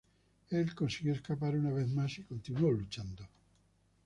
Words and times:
Él 0.49 0.73
consiguió 0.73 1.13
escapar 1.13 1.53
una 1.55 1.69
vez 1.71 1.87
más 1.87 2.17
y 2.17 2.23
continuó 2.23 2.71
luchando. 2.71 3.23